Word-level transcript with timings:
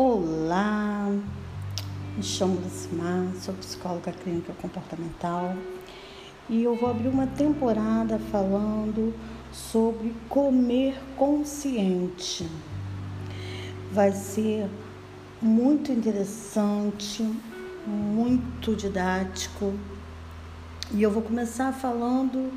Olá, 0.00 1.10
me 2.16 2.22
chamo 2.22 2.60
Lucimar, 2.60 3.34
sou 3.40 3.52
psicóloga 3.54 4.12
clínica 4.12 4.52
comportamental 4.52 5.56
e 6.48 6.62
eu 6.62 6.76
vou 6.76 6.88
abrir 6.88 7.08
uma 7.08 7.26
temporada 7.26 8.16
falando 8.30 9.12
sobre 9.52 10.14
comer 10.28 10.96
consciente. 11.16 12.48
Vai 13.90 14.12
ser 14.12 14.70
muito 15.42 15.90
interessante, 15.90 17.28
muito 17.84 18.76
didático 18.76 19.74
e 20.92 21.02
eu 21.02 21.10
vou 21.10 21.22
começar 21.24 21.72
falando 21.72 22.52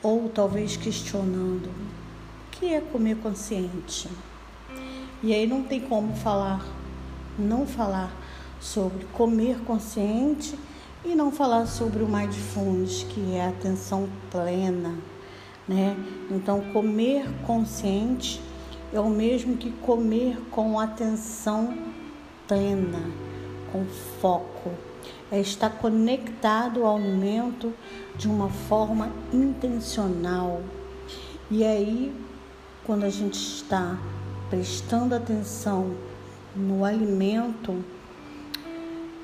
ou 0.00 0.28
talvez 0.28 0.76
questionando 0.76 1.66
o 1.66 2.50
que 2.52 2.66
é 2.66 2.80
comer 2.80 3.16
consciente. 3.16 4.08
E 5.22 5.32
aí 5.32 5.46
não 5.46 5.62
tem 5.62 5.80
como 5.80 6.16
falar, 6.16 6.66
não 7.38 7.64
falar 7.64 8.12
sobre 8.58 9.04
comer 9.12 9.60
consciente 9.60 10.58
e 11.04 11.14
não 11.14 11.30
falar 11.30 11.66
sobre 11.66 12.02
o 12.02 12.08
mindfulness, 12.08 13.04
que 13.04 13.36
é 13.36 13.46
a 13.46 13.50
atenção 13.50 14.08
plena, 14.32 14.96
né? 15.68 15.96
Então, 16.28 16.60
comer 16.72 17.24
consciente 17.46 18.42
é 18.92 18.98
o 18.98 19.08
mesmo 19.08 19.56
que 19.56 19.70
comer 19.70 20.40
com 20.50 20.80
atenção 20.80 21.78
plena, 22.48 23.00
com 23.70 23.84
foco. 24.20 24.70
É 25.30 25.40
estar 25.40 25.70
conectado 25.70 26.84
ao 26.84 26.96
alimento 26.96 27.72
de 28.16 28.26
uma 28.26 28.48
forma 28.48 29.12
intencional. 29.32 30.60
E 31.48 31.64
aí, 31.64 32.12
quando 32.84 33.04
a 33.04 33.08
gente 33.08 33.38
está 33.38 33.96
prestando 34.52 35.14
atenção 35.14 35.96
no 36.54 36.84
alimento 36.84 37.82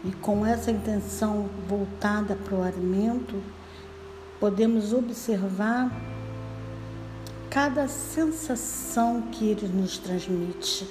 e 0.02 0.10
com 0.22 0.46
essa 0.46 0.70
intenção 0.70 1.50
voltada 1.68 2.34
para 2.34 2.54
o 2.54 2.62
alimento, 2.62 3.34
podemos 4.40 4.94
observar 4.94 5.92
cada 7.50 7.86
sensação 7.88 9.20
que 9.30 9.50
ele 9.50 9.68
nos 9.68 9.98
transmite, 9.98 10.88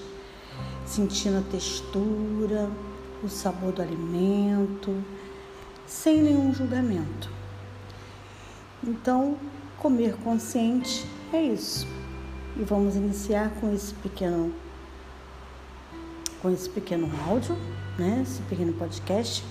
sentindo 0.86 1.40
a 1.40 1.52
textura, 1.52 2.70
o 3.24 3.28
sabor 3.28 3.72
do 3.72 3.82
alimento, 3.82 5.04
sem 5.88 6.22
nenhum 6.22 6.54
julgamento. 6.54 7.28
Então, 8.84 9.36
comer 9.80 10.16
consciente 10.18 11.08
é 11.34 11.42
isso. 11.42 11.97
E 12.60 12.64
vamos 12.64 12.96
iniciar 12.96 13.52
com 13.60 13.72
esse 13.72 13.94
pequeno 13.94 14.52
com 16.42 16.50
esse 16.50 16.68
pequeno 16.68 17.08
áudio, 17.28 17.56
né? 18.00 18.22
Esse 18.24 18.42
pequeno 18.44 18.74
podcast 18.74 19.44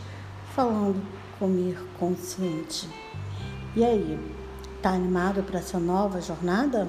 falando 0.54 1.00
comer 1.38 1.78
consciente. 2.00 2.88
E 3.76 3.84
aí, 3.84 4.18
tá 4.82 4.90
animado 4.90 5.42
para 5.44 5.60
essa 5.60 5.78
nova 5.78 6.20
jornada? 6.20 6.88